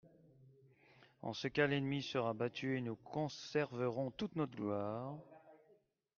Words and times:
»En 1.21 1.31
ce 1.35 1.47
cas, 1.47 1.67
l'ennemi 1.67 2.01
sera 2.01 2.33
battu, 2.33 2.75
et 2.75 2.81
nous 2.81 2.95
conserverons 2.95 4.09
toute 4.09 4.35
notre 4.35 4.55
gloire. 4.55 5.13